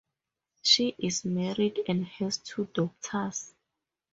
[0.63, 3.53] She is married and has two daughters.